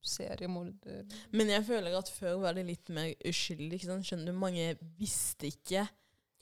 [0.02, 3.82] seriemorder Men jeg føler at før var det litt mer uskyldig.
[3.86, 4.38] Skjønner du?
[4.38, 5.86] Mange visste ikke.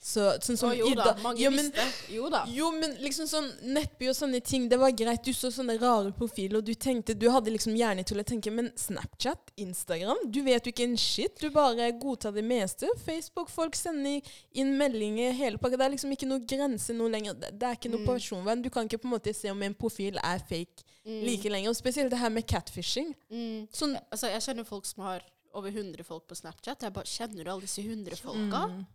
[0.01, 2.13] Så, sånn som jo da, mange jo, men, visste.
[2.15, 2.45] Jo da.
[2.47, 5.25] Jo, men liksom sånn nettby og sånne ting, det var greit.
[5.27, 8.49] Du så sånne rare profiler, og du tenkte Du hadde liksom hjerne til å tenke,
[8.55, 11.35] men Snapchat, Instagram, du vet jo ikke en shit.
[11.43, 12.87] Du bare godtar det meste.
[13.03, 14.21] Facebook, folk sender
[14.55, 15.75] inn meldinger hele pakka.
[15.77, 17.33] Det er liksom ikke noe grense noe lenger.
[17.33, 18.07] Det, det er ikke noe Mm.
[18.07, 18.61] personvern.
[18.63, 21.23] Du kan ikke på en måte se om en profil er fake Mm.
[21.25, 21.69] like lenger.
[21.69, 23.13] Og spesielt det her med catfishing.
[23.31, 23.67] Mm.
[23.73, 25.21] Sånn Altså, jeg kjenner folk som har
[25.53, 26.83] over 100 folk på Snapchat.
[26.83, 28.67] Jeg bare, Kjenner alle disse 100 folka?
[28.69, 28.85] Mm.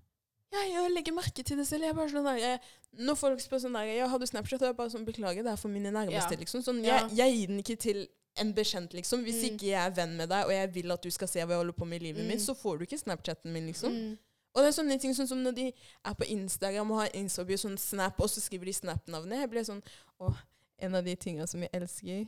[0.54, 1.82] Ja, jeg legger merke til det selv.
[1.82, 2.58] Jeg er bare sånn der,
[3.04, 4.62] når folk spør sånn der, ja, har du Snapchat?
[4.62, 6.42] Og jeg bare sånn, beklager, det er for mine nærmeste, Ja.
[6.44, 6.62] liksom.
[6.62, 8.04] Sånn, jeg, jeg gir den ikke til
[8.36, 9.24] en bekjent, liksom.
[9.26, 9.50] Hvis Mm.
[9.54, 11.58] ikke jeg er venn med deg, og jeg vil at du skal se hva jeg
[11.58, 12.28] holder på med i livet Mm.
[12.28, 13.92] mitt, så får du ikke Snapchatten min, liksom.
[13.92, 14.18] Mm.
[14.54, 15.72] Og det er sånne ting sånn som når de
[16.04, 19.40] er på Instagram og har Instagram sånn Snap, og så skriver de Snap-navnet.
[19.40, 19.82] Jeg blir sånn,
[20.20, 20.36] Å,
[20.78, 22.26] en av de tingene som jeg elsker,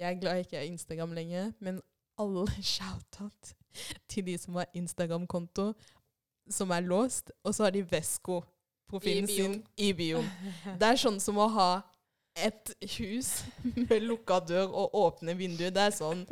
[0.00, 1.82] jeg er glad jeg ikke er Instagram lenger, men
[2.18, 3.52] alle shout-out
[4.08, 5.74] til de som har Instagram-konto,
[6.50, 10.28] som er låst, og så har de Vesco-profilen sin i bioen.
[10.80, 11.72] Det er sånn som å ha
[12.34, 13.42] et hus
[13.76, 15.68] med lukka dør og åpne vinduer.
[15.68, 16.22] Det er sånn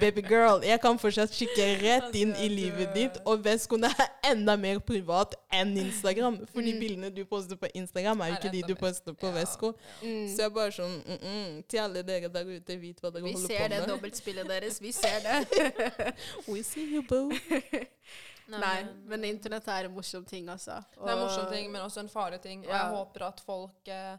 [0.00, 4.54] Baby girl, jeg kan fortsatt kikke rett inn i livet ditt, og Vescoen er enda
[4.56, 6.38] mer privat enn Instagram.
[6.48, 6.80] For de Mm.
[6.80, 9.74] bildene du poster på Instagram, er jo ikke de du poster på Vesco.
[10.00, 10.24] Mm.
[10.32, 13.22] Så jeg er bare sånn mm -mm, Til alle dere der ute, vit hva dere
[13.22, 13.88] Vi holder ser det med.
[13.88, 14.80] dobbeltspillet deres.
[14.80, 16.14] Vi ser det.
[16.48, 17.30] We see you, boo.
[18.58, 20.80] Nei, men internett er en morsom ting, altså.
[20.96, 22.64] Det er en morsom ting, men også en farlig ting.
[22.66, 22.82] Og Ja.
[22.82, 24.16] jeg håper at folk eh,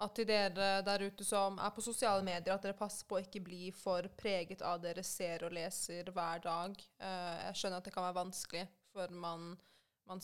[0.00, 3.22] at til dere der ute som er på sosiale medier, at dere passer på å
[3.22, 6.74] ikke bli for preget av det dere ser og leser hver dag.
[7.00, 9.56] Eh, jeg skjønner at det kan være vanskelig, for man,
[10.06, 10.20] man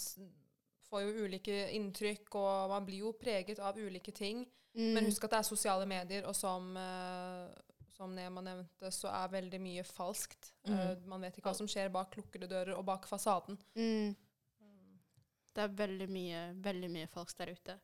[0.91, 4.47] får jo ulike inntrykk, og man blir jo preget av ulike ting.
[4.75, 4.93] Mm.
[4.95, 7.49] Men husk at det er sosiale medier, og som, eh,
[8.01, 10.55] som Nema nevnte, så er veldig mye falskt.
[10.65, 10.73] Mm.
[10.73, 13.59] Uh, man vet ikke hva som skjer bak lukkede dører og bak fasaden.
[13.77, 14.15] Mm.
[15.51, 17.75] Det er veldig mye, veldig mye falskt der ute.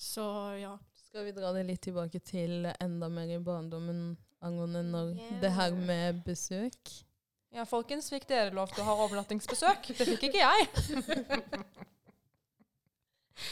[0.00, 0.24] Så
[0.58, 0.72] ja.
[1.04, 5.40] Skal vi dra det litt tilbake til enda mer i barndommen angående når Yeah.
[5.44, 6.94] det her med besøk?
[7.54, 9.90] Ja, folkens, fikk dere lov til å ha overnattingsbesøk?
[9.98, 10.68] Det fikk ikke jeg.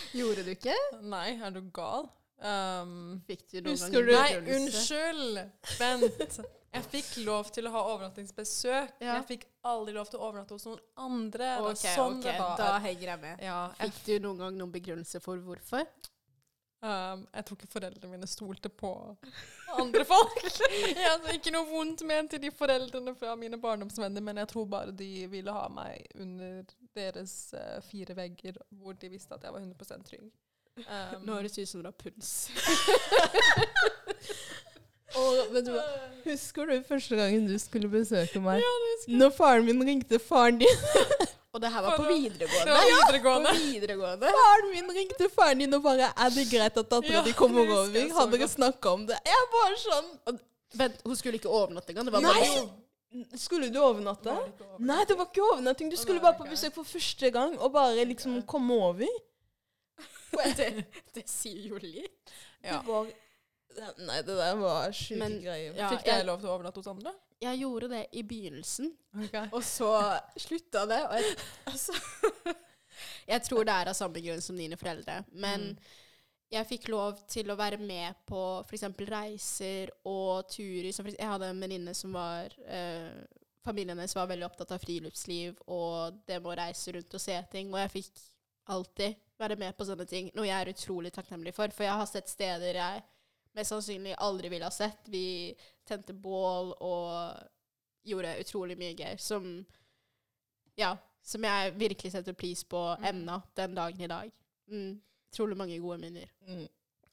[0.19, 0.75] Gjorde du ikke?
[1.03, 2.09] Nei, er du gal?
[2.39, 5.41] Um, Fikk du noen Husker du- nei, unnskyld!
[5.79, 6.39] Vent.
[6.69, 8.93] Jeg fikk lov til å ha overnattingsbesøk.
[9.01, 9.15] Ja.
[9.17, 11.49] Jeg fikk aldri lov til å overnatte hos noen andre.
[11.57, 12.57] Det var Ok, sånn ok, det var.
[12.61, 13.41] da henger jeg med.
[13.43, 15.87] ja, Fikk du noen gang noen begrunnelse for hvorfor?
[16.81, 18.93] um, jeg tror ikke foreldrene mine stolte på
[19.81, 20.37] andre folk.
[21.07, 24.93] ja, ikke noe vondt ment til de foreldrene fra mine barndomsvenner, men jeg tror bare
[24.95, 26.63] de ville ha meg under
[26.95, 30.29] deres uh, fire vegger, hvor de visste at jeg var 100% trygg.
[30.87, 32.31] Um, Nå høres det ut som puls.
[35.19, 35.83] Og vet du hva?
[36.27, 38.61] Husker du første gangen du skulle besøke meg?
[38.61, 39.19] ja, det husker jeg.
[39.23, 40.83] Når faren min ringte faren din
[41.57, 42.75] Og det her var på videregående.
[42.75, 43.53] Det videregående.
[43.55, 44.33] Ja, På videregående.
[44.37, 47.63] Faren min ringte faren din og bare 'Er det greit at dattera Ja, di kommer
[47.65, 49.17] over?' Hadde Har dere snakka om det?
[49.25, 50.39] Jeg bare sånn
[50.77, 52.05] Vent, hun skulle ikke overnatte engang?
[52.05, 52.69] Det var bare Nei!
[53.41, 54.29] Skulle du overnatte?
[54.29, 54.85] Det over?
[54.85, 55.91] Nei, det var ikke overnatting.
[55.91, 59.09] Du skulle bare på besøk for første gang og bare liksom komme over.
[60.59, 60.69] Det,
[61.15, 62.33] det sier jo litt.
[62.65, 62.81] Ja.
[62.83, 63.09] Det var
[64.03, 65.75] Nei, det der var sjuke greier.
[65.77, 67.13] Ja, Fikk jeg lov til å overnatte hos andre?
[67.39, 68.89] Jeg gjorde det i begynnelsen,
[69.29, 69.47] Okay.
[69.55, 69.91] og så
[70.41, 70.99] slutta det.
[71.05, 71.37] Og jeg,
[71.71, 71.95] altså,
[73.29, 75.21] jeg tror det er av samme grunn som dine foreldre.
[75.31, 75.79] Men Mm.
[76.51, 78.89] jeg fikk lov til å være med på f.eks.
[79.13, 80.91] reiser og turer.
[80.97, 83.13] Så jeg hadde en venninne som var eh,
[83.69, 87.37] Familien hennes var veldig opptatt av friluftsliv og det med å reise rundt og se
[87.53, 87.69] ting.
[87.75, 88.21] Og jeg fikk
[88.73, 91.69] alltid være med på sånne ting, noe jeg er utrolig takknemlig for.
[91.75, 93.03] For jeg har sett steder jeg
[93.55, 94.99] mest sannsynlig aldri ville ha sett.
[95.11, 95.55] Vi
[95.87, 97.39] tente bål og
[98.05, 99.67] gjorde utrolig mye gøy som
[100.79, 103.05] Ja, som jeg virkelig setter pris på Mm.
[103.05, 104.31] ennå den dagen i dag.
[104.71, 105.01] Mm.
[105.33, 106.29] Utrolig mange gode minner.
[106.47, 106.69] Mm.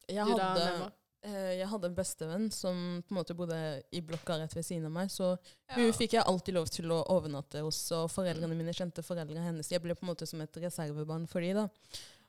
[0.08, 0.92] Jeg Du hadde, Nema?
[1.24, 4.86] eh, jeg hadde en bestevenn som på en måte bodde i blokka rett ved siden
[4.86, 5.10] av meg.
[5.10, 5.38] Så
[5.70, 5.76] Ja.
[5.76, 9.68] hun fikk jeg alltid lov til å overnatte hos, og foreldrene mine kjente foreldrene hennes.
[9.72, 11.68] Jeg ble på en måte som et reservebarn for de da.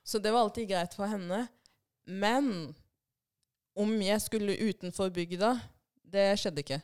[0.07, 1.49] Så det var alltid greit for henne.
[2.07, 2.53] Men
[3.77, 5.57] om jeg skulle utenfor bygda,
[6.07, 6.79] det skjedde ikke.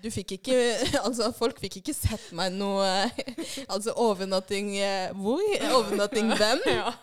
[0.00, 0.54] Du fikk ikke
[1.04, 2.86] Altså, folk fikk ikke sett meg noe
[3.74, 5.42] Altså overnatting eh, Hvor?
[5.76, 6.62] Overnatting hvem?
[6.72, 6.94] ja.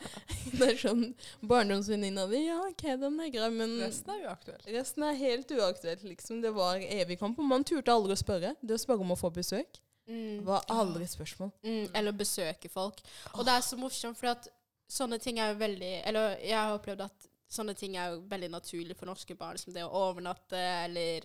[0.58, 1.04] Det er sånn
[1.45, 2.39] barndomsvenninna di.
[2.47, 4.65] Ja, OK, den er grei, men Resten er uaktuelt.
[4.73, 6.39] resten er helt uaktuelt, liksom.
[6.41, 7.38] Det var evig kamp.
[7.38, 8.56] Og man turte aldri å spørre.
[8.65, 10.45] Det å spørre om å få besøk Mm.
[10.47, 11.50] var aldri spørsmål.
[11.67, 13.02] Mm, eller besøke folk.
[13.34, 14.45] Og det er så morsomt, for at
[14.88, 18.50] sånne ting er jo veldig Eller jeg har opplevd at sånne ting er jo veldig
[18.52, 21.23] naturlig for norske barn, som det å overnatte eller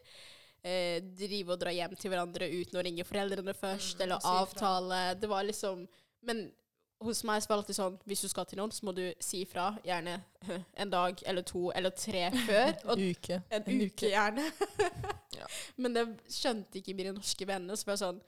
[0.62, 4.40] eh, drive og dra hjem til hverandre uten å ringe foreldrene først, Mm, eller ifra.
[4.42, 5.01] avtale.
[5.20, 5.87] Det var liksom
[6.22, 6.53] Men
[7.03, 9.40] hos meg var det alltid sånn hvis du skal til noen, så må du si
[9.42, 9.72] ifra.
[9.85, 10.20] Gjerne
[10.77, 12.77] en dag eller to eller tre før.
[12.92, 13.40] Og Uke.
[13.51, 14.44] en, uke, gjerne.
[15.83, 17.75] Men det skjønte ikke mine norske venner.
[17.75, 18.20] Så var jeg sånn,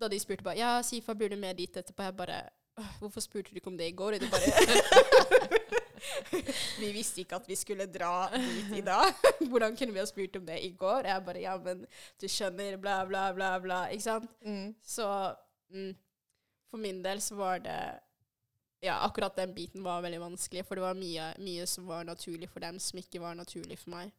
[0.00, 2.02] da de spurte bare Ja, Sifa burde med dit etterpå.
[2.08, 2.52] Jeg bare «Åh,
[3.00, 4.10] Hvorfor spurte du ikke om det i går?
[4.20, 4.28] Det
[6.80, 9.14] Vi visste ikke at vi skulle dra dit i dag.
[9.50, 11.06] Hvordan kunne vi ha spurt om det i går?
[11.08, 11.86] Jeg bare Ja, men
[12.20, 13.78] du skjønner, bla, bla, bla, bla.
[13.92, 14.28] Ikke sant?
[14.44, 14.74] Mm.
[14.84, 15.06] Så
[15.72, 15.94] mm,
[16.70, 17.78] for min del så var det
[18.84, 22.50] Ja, akkurat den biten var veldig vanskelig, for det var mye, mye som var naturlig
[22.52, 24.12] for dem, som ikke var naturlig for meg.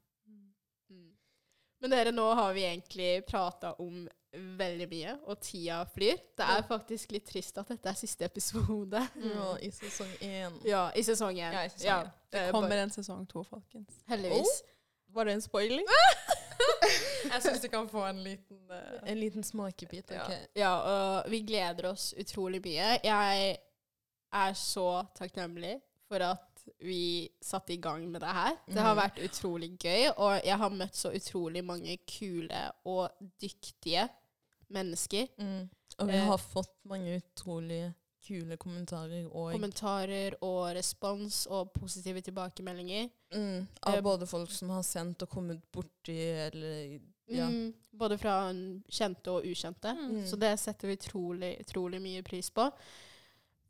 [1.79, 6.17] Men dere, nå har vi egentlig prata om veldig mye, og tida flyr.
[6.37, 9.03] Det er faktisk litt trist at dette er siste episode.
[9.37, 10.57] Ja, i sesong én.
[10.67, 11.53] Ja, i sesongen.
[11.53, 12.09] Ja, i sesongen.
[12.33, 14.01] Det eh, kommer en sesong to, folkens.
[14.09, 14.37] Heldigvis.
[14.37, 14.63] Heldigvis.
[15.17, 15.87] Var det en spoiling?
[17.31, 20.11] Jeg syns du kan få en liten uh, En liten smakebit.
[20.11, 20.25] Ja.
[20.57, 22.97] Ja, og vi gleder oss utrolig mye.
[23.03, 23.57] Jeg
[24.33, 26.46] er så takknemlig for at
[26.79, 28.55] vi satte i gang med det her.
[28.67, 29.01] Det har Mhm.
[29.03, 33.09] vært utrolig gøy, og jeg har møtt så utrolig mange kule og
[33.41, 34.09] dyktige
[34.69, 35.27] mennesker.
[35.39, 35.69] Mm.
[35.99, 36.25] Og vi Eh.
[36.25, 37.93] har fått mange utrolig
[38.27, 43.09] kule kommentarer og Kommentarer og respons og positive tilbakemeldinger.
[43.31, 46.99] mm, Eh, av både folk som har sendt og kommet borti, eller
[47.29, 47.47] ja.
[47.49, 48.51] Mm, både fra
[48.89, 49.93] kjente og ukjente.
[49.93, 50.25] Mm.
[50.25, 52.71] Så det setter vi utrolig, utrolig mye pris på.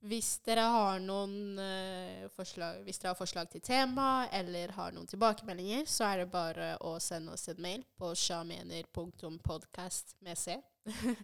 [0.05, 5.07] Hvis dere har noen uh, forslag Hvis dere har forslag til tema eller har noen
[5.09, 10.59] tilbakemeldinger, så er det bare å sende oss en mail på sjamener.podkast med c.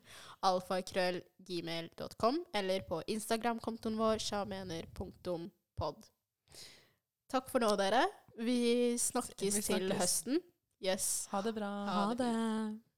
[0.50, 6.10] alfakrøllgmail.com, eller på Instagram-kontoen vår sjamener.pod.
[7.32, 8.04] Takk for nå, dere.
[8.38, 10.42] Vi snakkes Vi til høsten.
[10.84, 11.30] Yes.
[11.32, 11.70] Ha det bra.
[11.70, 12.93] Ha Ha det det.